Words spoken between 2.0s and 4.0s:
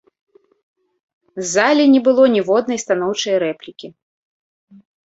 было ніводнай станоўчае рэплікі.